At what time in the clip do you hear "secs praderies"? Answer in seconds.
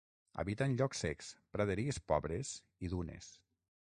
1.05-2.01